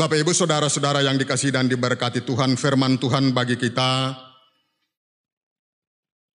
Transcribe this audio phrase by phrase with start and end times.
[0.00, 4.16] Bapak Ibu Saudara-saudara yang dikasih dan diberkati Tuhan, firman Tuhan bagi kita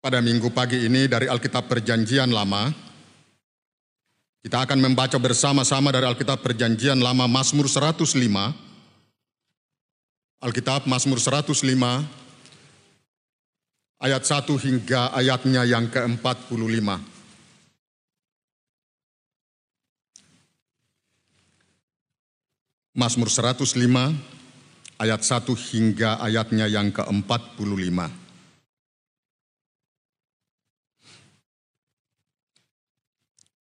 [0.03, 2.67] pada minggu pagi ini dari Alkitab Perjanjian Lama.
[4.43, 8.03] Kita akan membaca bersama-sama dari Alkitab Perjanjian Lama Mazmur 105.
[10.43, 11.55] Alkitab Mazmur 105
[14.03, 17.12] ayat 1 hingga ayatnya yang ke-45.
[22.93, 23.73] Mazmur 105
[25.01, 27.97] ayat 1 hingga ayatnya yang ke-45.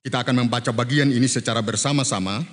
[0.04, 2.44] Kita akan membaca bagian ini secara bersama-sama.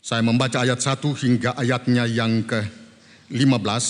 [0.00, 3.84] Saya membaca ayat 1 hingga ayatnya yang ke-15.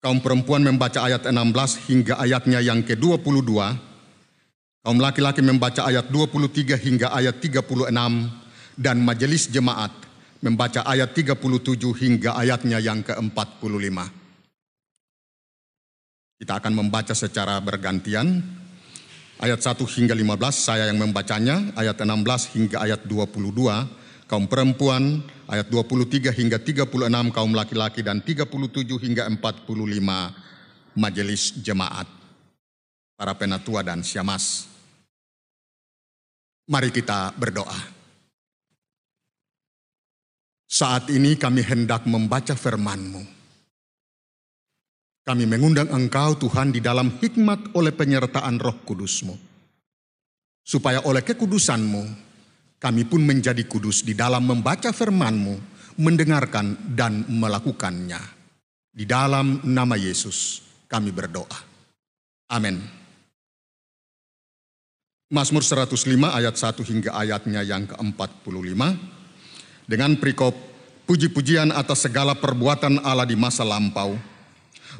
[0.00, 3.52] Kaum perempuan membaca ayat 16 hingga ayatnya yang ke-22.
[4.80, 8.40] Kaum laki-laki membaca ayat 23 hingga ayat 36
[8.76, 9.90] dan majelis jemaat
[10.40, 11.36] membaca ayat 37
[12.00, 13.98] hingga ayatnya yang ke-45.
[16.40, 18.40] Kita akan membaca secara bergantian.
[19.40, 23.48] Ayat 1 hingga 15 saya yang membacanya, ayat 16 hingga ayat 22
[24.28, 28.46] kaum perempuan, ayat 23 hingga 36 kaum laki-laki dan 37
[29.00, 32.08] hingga 45 majelis jemaat.
[33.16, 34.64] Para penatua dan siamas.
[36.70, 37.99] Mari kita berdoa.
[40.70, 43.26] Saat ini kami hendak membaca firman-Mu.
[45.26, 49.34] Kami mengundang Engkau Tuhan di dalam hikmat oleh penyertaan roh kudus-Mu.
[50.62, 52.02] Supaya oleh kekudusan-Mu,
[52.78, 55.58] kami pun menjadi kudus di dalam membaca firman-Mu,
[55.98, 58.22] mendengarkan dan melakukannya.
[58.94, 61.66] Di dalam nama Yesus kami berdoa.
[62.54, 62.78] Amin.
[65.34, 69.18] Mazmur 105 ayat 1 hingga ayatnya yang ke-45
[69.90, 70.54] dengan perikop
[71.10, 74.14] puji-pujian atas segala perbuatan Allah di masa lampau.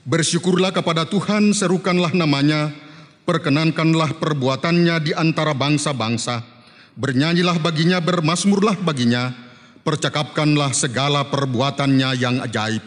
[0.02, 2.74] Bersyukurlah kepada Tuhan, serukanlah namanya,
[3.22, 6.42] perkenankanlah perbuatannya di antara bangsa-bangsa.
[6.98, 9.30] Bernyanyilah baginya, bermasmurlah baginya,
[9.86, 12.82] percakapkanlah segala perbuatannya yang ajaib.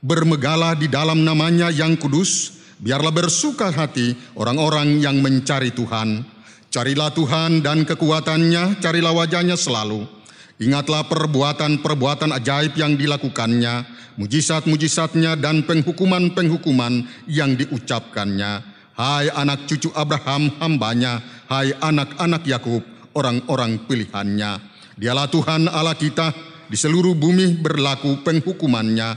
[0.00, 6.24] Bermegalah di dalam namanya yang kudus, biarlah bersuka hati orang-orang yang mencari Tuhan.
[6.72, 10.15] Carilah Tuhan dan kekuatannya, carilah wajahnya selalu.
[10.56, 13.84] Ingatlah perbuatan-perbuatan ajaib yang dilakukannya,
[14.16, 18.64] mujizat-mujizatnya dan penghukuman-penghukuman yang diucapkannya.
[18.96, 21.20] Hai anak cucu Abraham hambanya,
[21.52, 22.80] hai anak-anak Yakub
[23.12, 24.56] orang-orang pilihannya.
[24.96, 26.32] Dialah Tuhan Allah kita,
[26.72, 29.10] di seluruh bumi berlaku penghukumannya.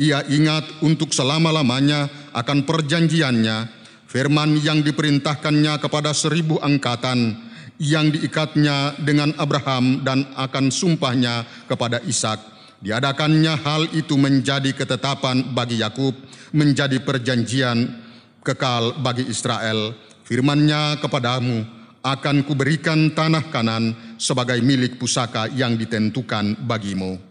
[0.00, 3.68] Ia ingat untuk selama-lamanya akan perjanjiannya,
[4.08, 7.47] firman yang diperintahkannya kepada seribu angkatan,
[7.78, 12.58] yang diikatnya dengan Abraham dan akan sumpahnya kepada Ishak.
[12.78, 16.14] Diadakannya hal itu menjadi ketetapan bagi Yakub,
[16.54, 17.90] menjadi perjanjian
[18.42, 19.94] kekal bagi Israel.
[20.22, 21.66] Firman-Nya kepadamu,
[22.02, 27.27] akan kuberikan tanah kanan sebagai milik pusaka yang ditentukan bagimu.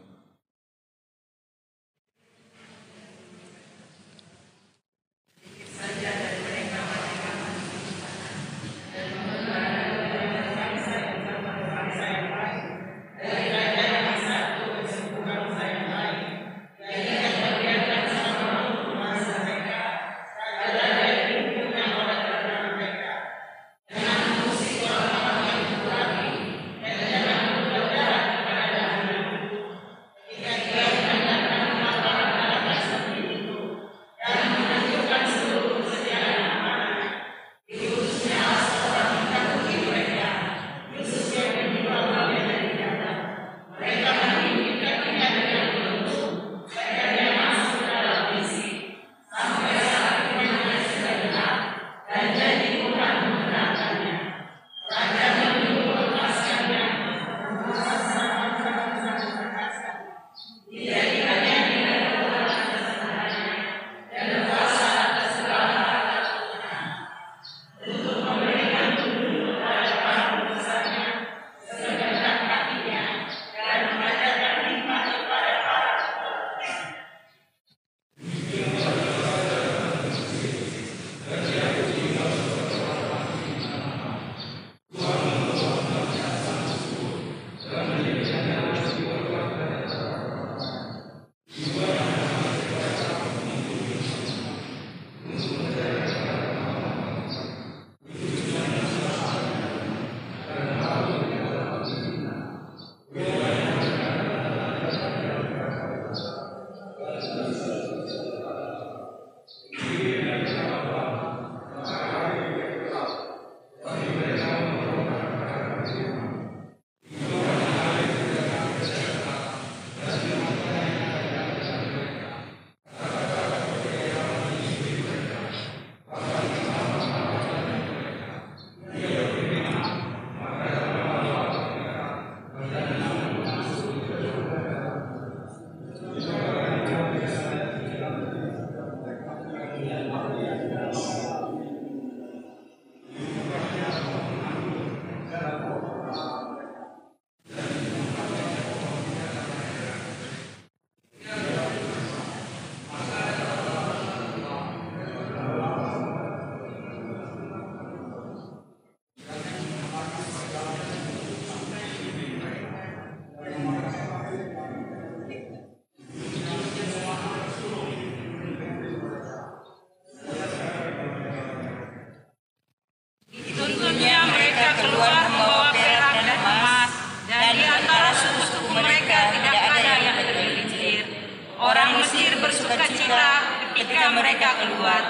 [184.14, 185.02] Mereka keluar,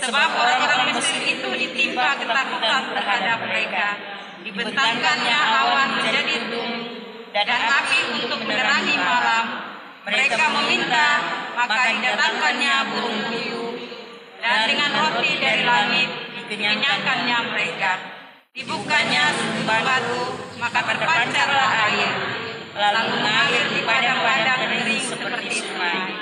[0.00, 3.86] sebab orang-orang Mesir itu ditimpa ketakutan terhadap mereka.
[4.40, 6.70] Dibentangkannya awan menjadi dum
[7.30, 9.44] dan api untuk menerangi malam.
[10.00, 11.08] Mereka meminta,
[11.54, 13.72] maka didatangkannya burung puyuh.
[14.40, 16.08] Dan dengan roti dari langit
[16.48, 17.92] dikenyangkannya mereka.
[18.50, 19.30] Dibukanya
[19.68, 22.12] batu, maka terpancarlah air.
[22.74, 26.19] Lalu mengalir di padang-padang kering seperti sungai.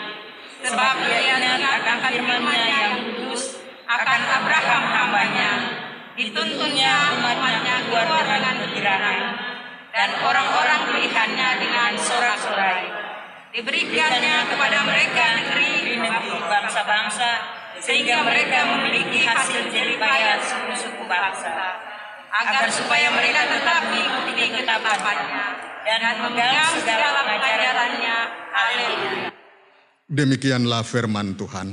[0.58, 5.50] Sebab ia akan firman-Nya yang kudus akan Abraham hambanya.
[6.18, 9.20] Dituntunnya umatnya keluar dengan kegirahan
[9.94, 12.90] dan orang-orang pilihannya dengan sorak-sorai.
[13.54, 15.94] Diberikannya kepada mereka negeri
[16.48, 17.30] bangsa-bangsa
[17.78, 21.78] sehingga mereka memiliki hasil jeripaya suku-suku bangsa
[22.28, 25.46] agar supaya mereka tetap mengikuti ketetapannya
[25.86, 28.16] dan memegang segala pengajarannya.
[28.52, 29.37] Haleluya.
[30.08, 31.68] Demikianlah firman Tuhan.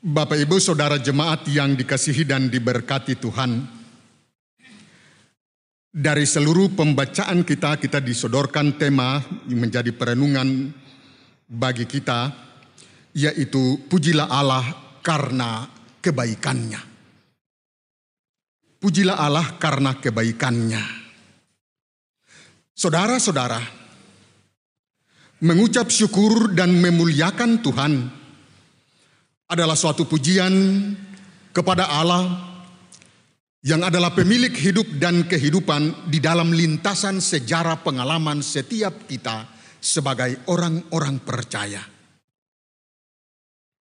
[0.00, 3.66] Bapak Ibu Saudara jemaat yang dikasihi dan diberkati Tuhan.
[5.90, 9.18] Dari seluruh pembacaan kita, kita disodorkan tema
[9.50, 10.70] menjadi perenungan
[11.50, 12.30] bagi kita,
[13.10, 15.66] yaitu pujilah Allah karena
[15.98, 16.80] kebaikannya.
[18.78, 20.82] Pujilah Allah karena kebaikannya.
[22.72, 23.79] Saudara-saudara,
[25.40, 27.92] mengucap syukur dan memuliakan Tuhan
[29.50, 30.52] adalah suatu pujian
[31.50, 32.50] kepada Allah
[33.60, 39.48] yang adalah pemilik hidup dan kehidupan di dalam lintasan sejarah pengalaman setiap kita
[39.80, 41.82] sebagai orang-orang percaya.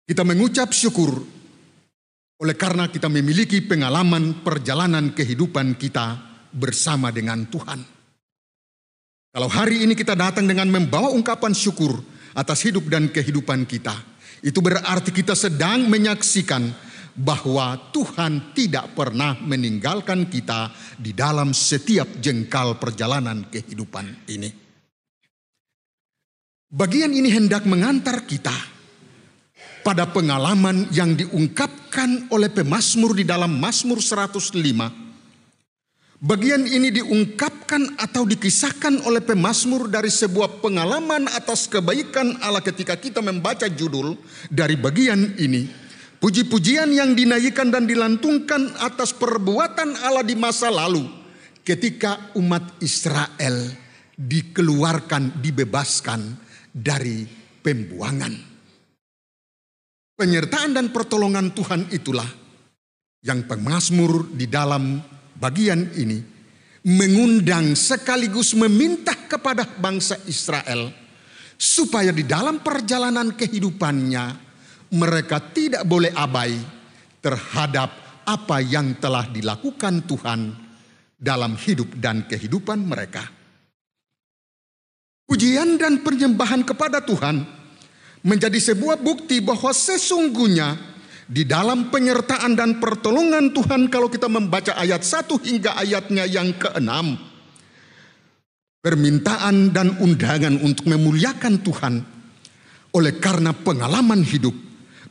[0.06, 1.12] Kita mengucap syukur
[2.36, 6.20] oleh karena kita memiliki pengalaman perjalanan kehidupan kita
[6.52, 7.95] bersama dengan Tuhan.
[9.36, 11.92] Kalau hari ini kita datang dengan membawa ungkapan syukur
[12.32, 13.92] atas hidup dan kehidupan kita,
[14.40, 16.72] itu berarti kita sedang menyaksikan
[17.20, 24.56] bahwa Tuhan tidak pernah meninggalkan kita di dalam setiap jengkal perjalanan kehidupan ini.
[26.72, 28.56] Bagian ini hendak mengantar kita
[29.84, 35.05] pada pengalaman yang diungkapkan oleh pemazmur di dalam Mazmur 105
[36.26, 43.22] Bagian ini diungkapkan atau dikisahkan oleh pemazmur dari sebuah pengalaman atas kebaikan Allah ketika kita
[43.22, 44.18] membaca judul
[44.50, 45.70] dari bagian ini.
[46.18, 51.06] Puji-pujian yang dinaikkan dan dilantungkan atas perbuatan Allah di masa lalu
[51.62, 53.70] ketika umat Israel
[54.18, 56.22] dikeluarkan, dibebaskan
[56.74, 57.22] dari
[57.62, 58.34] pembuangan.
[60.18, 62.26] Penyertaan dan pertolongan Tuhan itulah
[63.22, 66.24] yang pemazmur di dalam bagian ini
[66.86, 70.94] mengundang sekaligus meminta kepada bangsa Israel
[71.58, 74.26] supaya di dalam perjalanan kehidupannya
[74.94, 76.54] mereka tidak boleh abai
[77.20, 77.90] terhadap
[78.26, 80.54] apa yang telah dilakukan Tuhan
[81.18, 83.26] dalam hidup dan kehidupan mereka.
[85.26, 87.42] Pujian dan penyembahan kepada Tuhan
[88.22, 90.95] menjadi sebuah bukti bahwa sesungguhnya
[91.26, 97.18] di dalam penyertaan dan pertolongan Tuhan kalau kita membaca ayat 1 hingga ayatnya yang keenam.
[98.86, 101.94] Permintaan dan undangan untuk memuliakan Tuhan
[102.94, 104.54] oleh karena pengalaman hidup.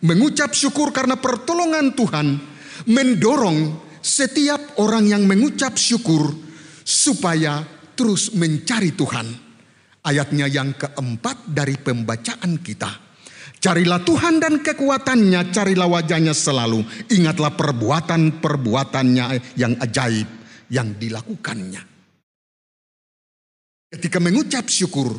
[0.05, 2.39] Mengucap syukur karena pertolongan Tuhan
[2.87, 6.31] mendorong setiap orang yang mengucap syukur
[6.87, 7.67] supaya
[7.99, 9.27] terus mencari Tuhan.
[10.05, 13.04] Ayatnya yang keempat dari pembacaan kita
[13.65, 16.85] Carilah Tuhan dan kekuatannya, carilah wajahnya selalu.
[17.09, 20.29] Ingatlah perbuatan-perbuatannya yang ajaib
[20.69, 21.81] yang dilakukannya.
[23.89, 25.17] Ketika mengucap syukur,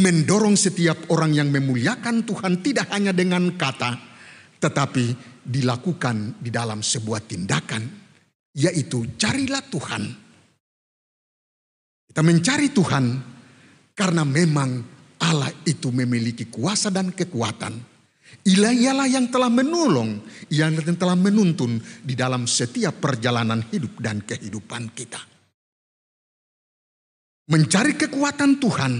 [0.00, 3.92] mendorong setiap orang yang memuliakan Tuhan tidak hanya dengan kata,
[4.56, 5.12] tetapi
[5.44, 7.84] dilakukan di dalam sebuah tindakan,
[8.56, 10.02] yaitu carilah Tuhan.
[12.08, 13.04] Kita mencari Tuhan
[13.92, 17.74] karena memang Allah itu memiliki kuasa dan kekuatan.
[18.48, 25.20] Ialah yang telah menolong, yang telah menuntun di dalam setiap perjalanan hidup dan kehidupan kita.
[27.48, 28.92] Mencari kekuatan Tuhan,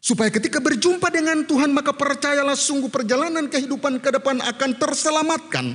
[0.00, 5.66] supaya ketika berjumpa dengan Tuhan maka percayalah sungguh perjalanan kehidupan ke depan akan terselamatkan.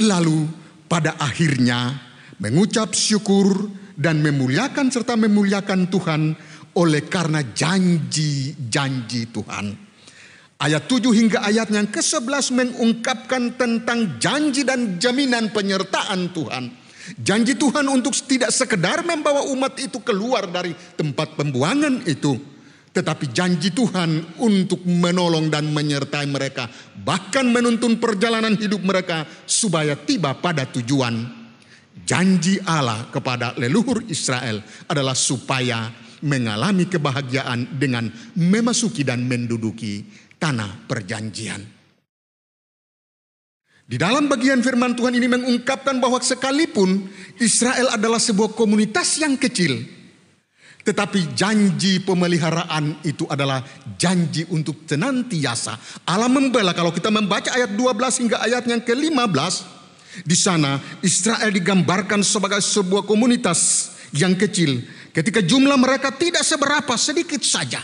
[0.00, 0.48] Lalu
[0.88, 1.96] pada akhirnya
[2.40, 3.68] mengucap syukur
[4.00, 6.34] dan memuliakan serta memuliakan Tuhan
[6.76, 9.66] oleh karena janji-janji Tuhan.
[10.60, 16.64] Ayat 7 hingga ayat yang ke-11 mengungkapkan tentang janji dan jaminan penyertaan Tuhan.
[17.16, 22.36] Janji Tuhan untuk tidak sekedar membawa umat itu keluar dari tempat pembuangan itu.
[22.90, 26.66] tetapi janji Tuhan untuk menolong dan menyertai mereka,
[27.06, 31.38] bahkan menuntun perjalanan hidup mereka supaya tiba pada tujuan.
[32.02, 34.58] Janji Allah kepada leluhur Israel
[34.90, 35.86] adalah supaya
[36.22, 40.04] mengalami kebahagiaan dengan memasuki dan menduduki
[40.40, 41.60] tanah perjanjian.
[43.90, 47.10] Di dalam bagian firman Tuhan ini mengungkapkan bahwa sekalipun
[47.42, 49.82] Israel adalah sebuah komunitas yang kecil,
[50.86, 53.66] tetapi janji pemeliharaan itu adalah
[53.98, 55.76] janji untuk senantiasa.
[56.06, 59.82] Allah membela kalau kita membaca ayat 12 hingga ayat yang ke-15.
[60.22, 64.82] Di sana Israel digambarkan sebagai sebuah komunitas yang kecil.
[65.10, 67.82] Ketika jumlah mereka tidak seberapa sedikit saja.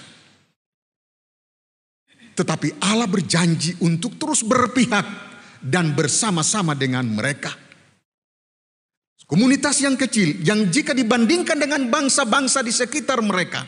[2.36, 5.06] Tetapi Allah berjanji untuk terus berpihak
[5.64, 7.50] dan bersama-sama dengan mereka.
[9.26, 13.66] Komunitas yang kecil yang jika dibandingkan dengan bangsa-bangsa di sekitar mereka,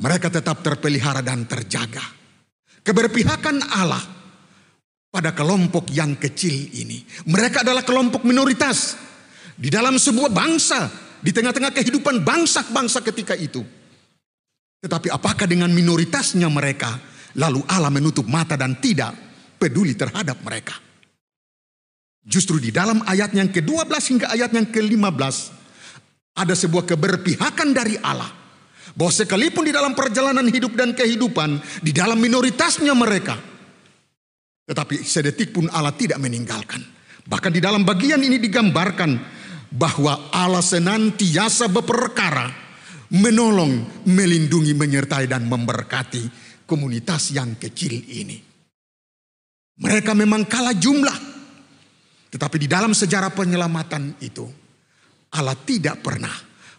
[0.00, 2.00] mereka tetap terpelihara dan terjaga.
[2.80, 4.00] Keberpihakan Allah
[5.12, 7.04] pada kelompok yang kecil ini.
[7.28, 8.96] Mereka adalah kelompok minoritas
[9.52, 10.88] di dalam sebuah bangsa,
[11.20, 13.64] di tengah-tengah kehidupan bangsa-bangsa ketika itu.
[14.82, 17.00] Tetapi apakah dengan minoritasnya mereka,
[17.36, 19.16] lalu Allah menutup mata dan tidak
[19.56, 20.76] peduli terhadap mereka?
[22.26, 25.36] Justru di dalam ayat yang ke-12 hingga ayat yang ke-15
[26.36, 28.28] ada sebuah keberpihakan dari Allah.
[28.96, 33.36] Bahwa sekalipun di dalam perjalanan hidup dan kehidupan, di dalam minoritasnya mereka,
[34.66, 36.80] tetapi sedetik pun Allah tidak meninggalkan.
[37.26, 39.35] Bahkan di dalam bagian ini digambarkan
[39.70, 42.46] bahwa Allah senantiasa berperkara,
[43.14, 46.22] menolong, melindungi, menyertai dan memberkati
[46.66, 48.38] komunitas yang kecil ini.
[49.76, 51.18] Mereka memang kalah jumlah,
[52.32, 54.46] tetapi di dalam sejarah penyelamatan itu,
[55.36, 56.32] Allah tidak pernah.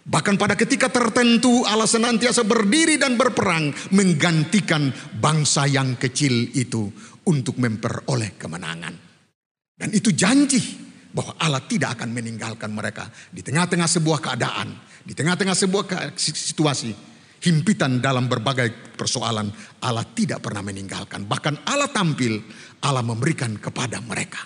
[0.07, 4.87] Bahkan pada ketika tertentu Allah senantiasa berdiri dan berperang menggantikan
[5.19, 6.87] bangsa yang kecil itu
[7.27, 8.95] untuk memperoleh kemenangan.
[9.77, 10.86] Dan itu janji
[11.17, 16.93] bahwa Allah tidak akan meninggalkan mereka di tengah-tengah sebuah keadaan, di tengah-tengah sebuah situasi
[17.41, 19.49] himpitan dalam berbagai persoalan
[19.81, 21.25] Allah tidak pernah meninggalkan.
[21.25, 22.37] Bahkan Allah tampil,
[22.85, 24.45] Allah memberikan kepada mereka.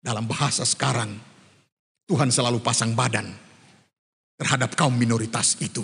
[0.00, 1.16] Dalam bahasa sekarang,
[2.08, 3.28] Tuhan selalu pasang badan
[4.36, 5.80] terhadap kaum minoritas itu.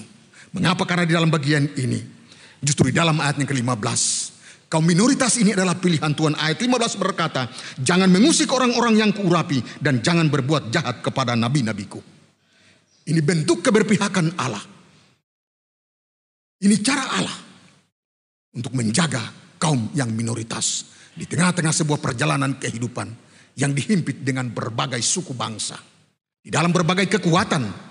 [0.52, 0.84] Mengapa?
[0.84, 2.00] Karena di dalam bagian ini,
[2.60, 4.00] justru di dalam ayat yang ke-15,
[4.70, 6.38] kaum minoritas ini adalah pilihan Tuhan.
[6.38, 7.50] Ayat 15 berkata,
[7.82, 11.98] jangan mengusik orang-orang yang kuurapi dan jangan berbuat jahat kepada nabi-nabiku.
[13.10, 14.62] Ini bentuk keberpihakan Allah.
[16.62, 17.38] Ini cara Allah
[18.54, 19.20] untuk menjaga
[19.58, 23.08] kaum yang minoritas di tengah-tengah sebuah perjalanan kehidupan
[23.58, 25.74] yang dihimpit dengan berbagai suku bangsa.
[26.40, 27.90] Di dalam berbagai kekuatan.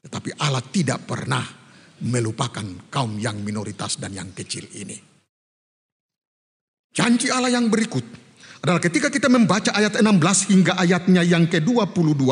[0.00, 1.44] Tetapi Allah tidak pernah
[2.08, 5.09] melupakan kaum yang minoritas dan yang kecil ini.
[6.90, 8.02] Janji Allah yang berikut
[8.60, 12.24] adalah ketika kita membaca ayat 16 hingga ayatnya yang ke-22.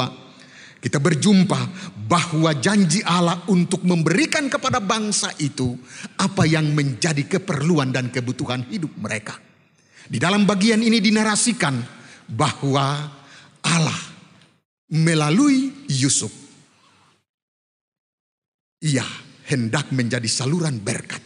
[0.79, 1.61] Kita berjumpa
[2.07, 5.75] bahwa janji Allah untuk memberikan kepada bangsa itu
[6.23, 9.35] apa yang menjadi keperluan dan kebutuhan hidup mereka.
[10.07, 11.83] Di dalam bagian ini dinarasikan
[12.31, 13.11] bahwa
[13.67, 14.00] Allah
[14.95, 16.31] melalui Yusuf
[18.79, 19.05] ia
[19.50, 21.21] hendak menjadi saluran berkat.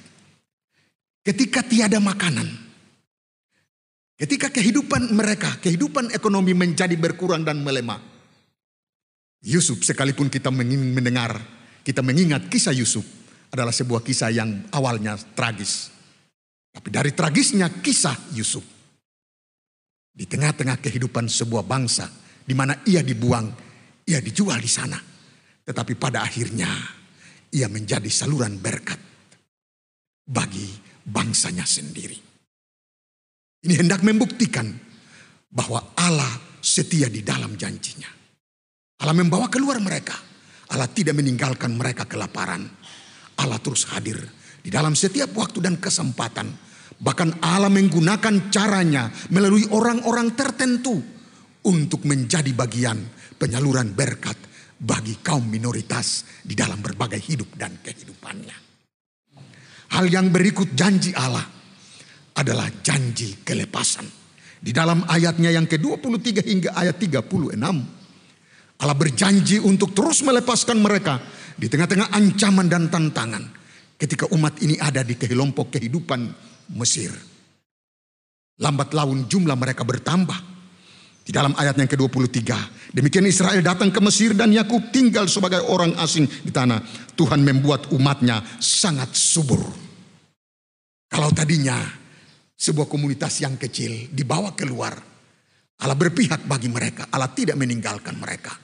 [1.23, 2.72] Ketika tiada makanan,
[4.16, 8.00] ketika kehidupan mereka, kehidupan ekonomi menjadi berkurang dan melemah.
[9.42, 11.35] Yusuf sekalipun kita mendengar,
[11.83, 13.02] kita mengingat kisah Yusuf
[13.50, 15.90] adalah sebuah kisah yang awalnya tragis.
[16.73, 18.64] Tapi dari tragisnya kisah Yusuf
[20.12, 22.09] di tengah-tengah kehidupan sebuah bangsa
[22.47, 23.50] di mana ia dibuang,
[24.09, 24.97] ia dijual di sana.
[25.62, 26.71] Tetapi pada akhirnya
[27.52, 28.99] ia menjadi saluran berkat
[30.25, 30.69] bagi
[31.04, 32.32] bangsanya sendiri.
[33.62, 34.66] Ini hendak membuktikan
[35.50, 38.11] bahwa Allah setia di dalam janjinya.
[39.02, 40.14] Allah membawa keluar mereka.
[40.75, 42.66] Allah tidak meninggalkan mereka kelaparan.
[43.38, 44.19] Allah terus hadir
[44.62, 46.50] di dalam setiap waktu dan kesempatan
[47.02, 51.02] Bahkan Allah menggunakan caranya melalui orang-orang tertentu
[51.66, 52.95] untuk menjadi bagian
[53.35, 54.38] penyaluran berkat
[54.78, 58.54] bagi kaum minoritas di dalam berbagai hidup dan kehidupannya.
[59.99, 61.42] Hal yang berikut janji Allah
[62.37, 64.09] adalah janji kelepasan.
[64.62, 67.59] Di dalam ayatnya yang ke-23 hingga ayat 36.
[68.83, 71.19] Allah berjanji untuk terus melepaskan mereka
[71.59, 73.45] di tengah-tengah ancaman dan tantangan.
[73.99, 76.21] Ketika umat ini ada di kelompok kehidupan
[76.75, 77.15] Mesir.
[78.62, 80.55] Lambat laun jumlah mereka bertambah.
[81.23, 82.43] Di dalam ayat yang ke-23.
[82.91, 86.83] Demikian Israel datang ke Mesir dan Yakub tinggal sebagai orang asing di tanah.
[87.15, 89.62] Tuhan membuat umatnya sangat subur.
[91.07, 92.01] Kalau tadinya
[92.62, 94.95] sebuah komunitas yang kecil dibawa keluar,
[95.83, 98.54] Allah berpihak bagi mereka, Allah tidak meninggalkan mereka.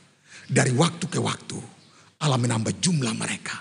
[0.47, 1.59] Dari waktu ke waktu,
[2.23, 3.59] Allah menambah jumlah mereka.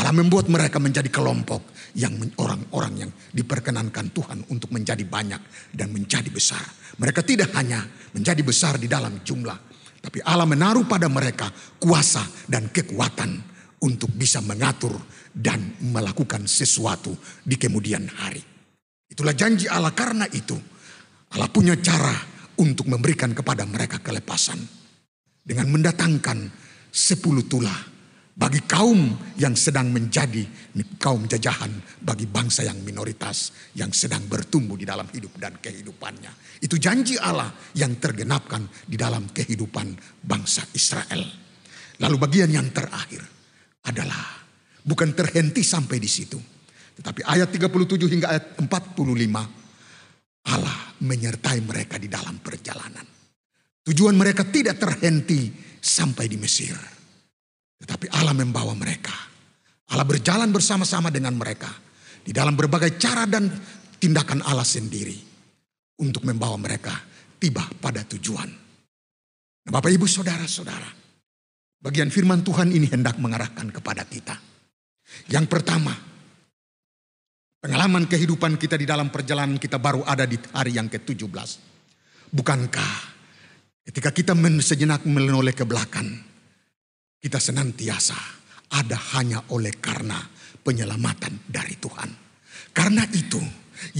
[0.00, 6.32] Allah membuat mereka menjadi kelompok yang orang-orang yang diperkenankan Tuhan untuk menjadi banyak dan menjadi
[6.32, 6.64] besar.
[6.96, 7.84] Mereka tidak hanya
[8.16, 9.58] menjadi besar di dalam jumlah,
[10.00, 13.44] tapi Allah menaruh pada mereka kuasa dan kekuatan
[13.84, 14.96] untuk bisa mengatur
[15.36, 17.12] dan melakukan sesuatu
[17.44, 18.59] di kemudian hari.
[19.10, 20.54] Itulah janji Allah karena itu
[21.34, 22.14] Allah punya cara
[22.62, 24.58] untuk memberikan kepada mereka kelepasan
[25.42, 26.38] dengan mendatangkan
[26.90, 27.90] sepuluh tulah
[28.40, 30.46] bagi kaum yang sedang menjadi
[30.96, 36.62] kaum jajahan bagi bangsa yang minoritas yang sedang bertumbuh di dalam hidup dan kehidupannya.
[36.64, 39.92] Itu janji Allah yang tergenapkan di dalam kehidupan
[40.24, 41.20] bangsa Israel.
[42.00, 43.20] Lalu bagian yang terakhir
[43.84, 44.40] adalah
[44.80, 46.40] bukan terhenti sampai di situ.
[47.00, 49.00] Tetapi ayat 37 hingga ayat 45
[50.52, 53.04] Allah menyertai mereka di dalam perjalanan.
[53.80, 55.48] Tujuan mereka tidak terhenti
[55.80, 57.00] sampai di Mesir
[57.80, 59.16] tetapi Allah membawa mereka.
[59.90, 61.72] Allah berjalan bersama-sama dengan mereka.
[62.20, 63.48] Di dalam berbagai cara dan
[63.96, 65.16] tindakan Allah sendiri.
[66.04, 66.92] Untuk membawa mereka
[67.40, 68.48] tiba pada tujuan.
[69.64, 71.00] Nah, Bapak ibu saudara-saudara.
[71.80, 74.36] Bagian firman Tuhan ini hendak mengarahkan kepada kita.
[75.32, 75.96] Yang pertama.
[77.60, 81.48] Pengalaman kehidupan kita di dalam perjalanan kita baru ada di hari yang ke-17.
[82.32, 82.94] Bukankah
[83.84, 84.32] ketika kita
[84.64, 86.08] sejenak menoleh ke belakang
[87.20, 88.16] kita senantiasa
[88.72, 90.16] ada hanya oleh karena
[90.64, 92.08] penyelamatan dari Tuhan.
[92.72, 93.40] Karena itu,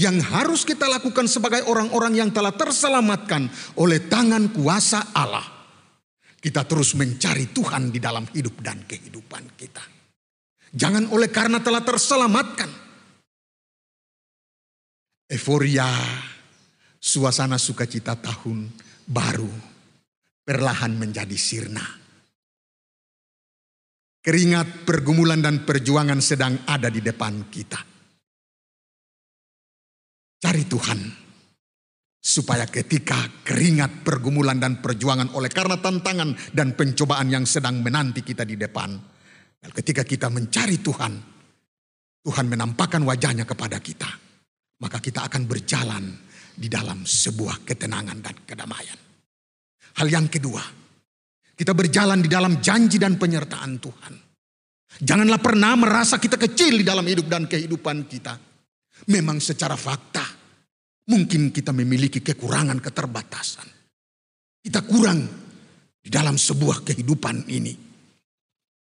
[0.00, 3.44] yang harus kita lakukan sebagai orang-orang yang telah terselamatkan
[3.76, 5.44] oleh tangan kuasa Allah.
[6.40, 9.84] Kita terus mencari Tuhan di dalam hidup dan kehidupan kita.
[10.72, 12.89] Jangan oleh karena telah terselamatkan.
[15.30, 15.86] Euforia,
[16.98, 18.66] suasana sukacita tahun
[19.06, 19.50] baru
[20.42, 22.00] perlahan menjadi sirna
[24.20, 27.80] Keringat, pergumulan, dan perjuangan sedang ada di depan kita.
[30.36, 31.00] Cari Tuhan,
[32.20, 38.44] supaya ketika keringat, pergumulan, dan perjuangan oleh karena tantangan dan pencobaan yang sedang menanti kita
[38.44, 38.92] di depan,
[39.56, 41.12] dan ketika kita mencari Tuhan,
[42.20, 44.29] Tuhan menampakkan wajahnya kepada kita,
[44.80, 46.04] maka kita akan berjalan
[46.56, 48.98] di dalam sebuah ketenangan dan kedamaian.
[50.00, 50.60] Hal yang kedua,
[51.56, 54.14] kita berjalan di dalam janji dan penyertaan Tuhan.
[55.00, 58.34] Janganlah pernah merasa kita kecil di dalam hidup dan kehidupan kita.
[59.08, 60.24] Memang secara fakta,
[61.08, 63.68] mungkin kita memiliki kekurangan keterbatasan.
[64.60, 65.20] Kita kurang
[66.00, 67.72] di dalam sebuah kehidupan ini.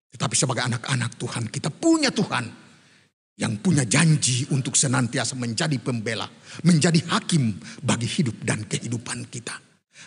[0.10, 2.69] Tetapi sebagai anak-anak Tuhan, kita punya Tuhan
[3.40, 6.28] yang punya janji untuk senantiasa menjadi pembela,
[6.68, 9.56] menjadi hakim bagi hidup dan kehidupan kita.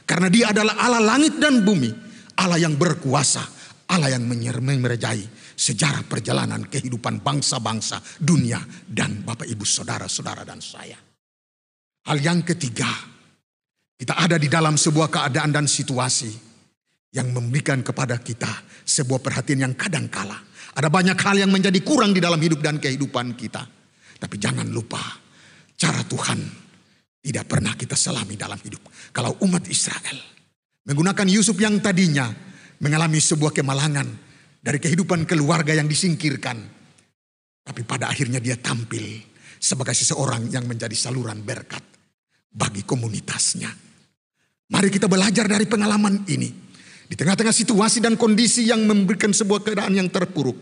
[0.04, 3.44] Karena dia adalah Allah langit dan bumi Allah yang berkuasa,
[3.92, 5.20] Allah yang merejai
[5.52, 10.96] sejarah perjalanan kehidupan bangsa-bangsa dunia dan Bapak Ibu saudara-saudara dan saya.
[12.02, 12.88] Hal yang ketiga,
[13.94, 16.32] kita ada di dalam sebuah keadaan dan situasi
[17.12, 18.50] yang memberikan kepada kita
[18.82, 20.40] sebuah perhatian yang kadang kala.
[20.72, 23.62] Ada banyak hal yang menjadi kurang di dalam hidup dan kehidupan kita.
[24.16, 25.00] Tapi jangan lupa,
[25.76, 26.40] cara Tuhan
[27.22, 28.88] tidak pernah kita selami dalam hidup.
[29.12, 30.32] Kalau umat Israel
[30.82, 32.26] Menggunakan Yusuf yang tadinya
[32.82, 34.08] mengalami sebuah kemalangan
[34.58, 36.58] dari kehidupan keluarga yang disingkirkan.
[37.62, 39.22] Tapi pada akhirnya dia tampil
[39.62, 41.86] sebagai seseorang yang menjadi saluran berkat
[42.50, 43.70] bagi komunitasnya.
[44.74, 46.50] Mari kita belajar dari pengalaman ini.
[47.12, 50.56] Di tengah-tengah situasi dan kondisi yang memberikan sebuah keadaan yang terpuruk.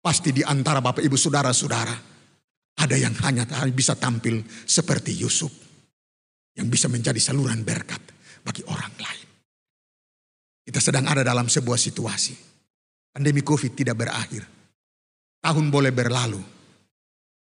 [0.00, 1.92] Pasti di antara Bapak Ibu Saudara-saudara.
[2.80, 5.52] Ada yang hanya bisa tampil seperti Yusuf.
[6.56, 8.00] Yang bisa menjadi saluran berkat
[8.40, 9.28] bagi orang lain.
[10.64, 12.32] Kita sedang ada dalam sebuah situasi.
[13.12, 14.48] Pandemi COVID tidak berakhir.
[15.44, 16.40] Tahun boleh berlalu,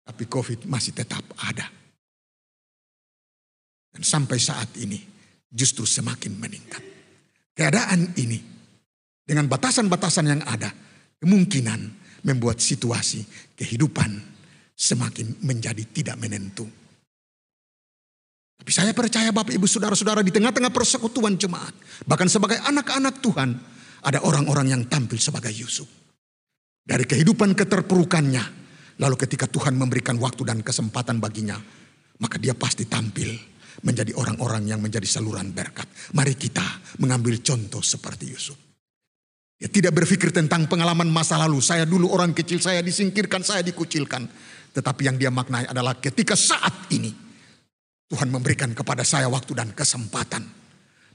[0.07, 1.67] tapi COVID masih tetap ada.
[3.91, 5.03] Dan sampai saat ini
[5.51, 6.94] justru semakin meningkat.
[7.55, 8.35] Keadaan ini
[9.23, 10.67] dengan batasan-batasan yang ada
[11.23, 11.79] kemungkinan
[12.27, 13.23] membuat situasi
[13.55, 14.11] kehidupan
[14.75, 16.67] semakin menjadi tidak menentu.
[18.59, 21.71] Tapi saya percaya Bapak Ibu Saudara-saudara di tengah-tengah persekutuan jemaat.
[22.03, 23.51] Bahkan sebagai anak-anak Tuhan.
[24.05, 25.89] Ada orang-orang yang tampil sebagai Yusuf.
[26.85, 28.43] Dari kehidupan keterpurukannya.
[29.01, 31.57] Lalu ketika Tuhan memberikan waktu dan kesempatan baginya.
[32.19, 35.89] Maka dia pasti tampil menjadi orang-orang yang menjadi saluran berkat.
[36.15, 36.63] Mari kita
[37.03, 38.57] mengambil contoh seperti Yusuf.
[39.55, 41.63] Dia tidak berpikir tentang pengalaman masa lalu.
[41.63, 44.27] Saya dulu orang kecil, saya disingkirkan, saya dikucilkan.
[44.75, 47.25] Tetapi yang dia maknai adalah ketika saat ini
[48.05, 50.43] Tuhan memberikan kepada saya waktu dan kesempatan.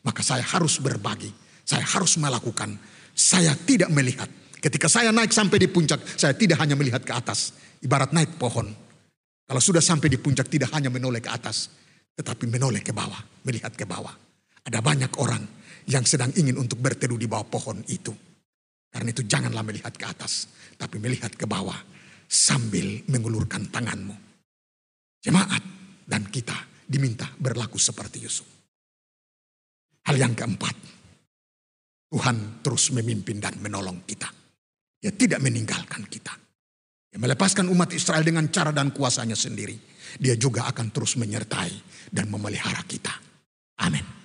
[0.01, 1.29] Maka saya harus berbagi.
[1.63, 2.75] Saya harus melakukan.
[3.13, 4.27] Saya tidak melihat.
[4.61, 7.53] Ketika saya naik sampai di puncak, saya tidak hanya melihat ke atas.
[7.85, 8.73] Ibarat naik pohon.
[9.45, 11.69] Kalau sudah sampai di puncak tidak hanya menoleh ke atas.
[12.17, 13.21] Tetapi menoleh ke bawah.
[13.47, 14.13] Melihat ke bawah.
[14.67, 15.43] Ada banyak orang
[15.89, 18.13] yang sedang ingin untuk berteduh di bawah pohon itu.
[18.91, 20.51] Karena itu janganlah melihat ke atas.
[20.75, 21.77] Tapi melihat ke bawah.
[22.31, 24.15] Sambil mengulurkan tanganmu.
[25.21, 25.63] Jemaat
[26.07, 26.57] dan kita
[26.91, 28.49] diminta berlaku seperti Yusuf.
[30.11, 30.75] Hal yang keempat,
[32.11, 34.27] Tuhan terus memimpin dan menolong kita.
[34.99, 36.35] Dia tidak meninggalkan kita.
[37.11, 39.79] Dia melepaskan umat Israel dengan cara dan kuasanya sendiri.
[40.19, 41.71] Dia juga akan terus menyertai
[42.11, 43.15] dan memelihara kita.
[43.85, 44.20] Amin.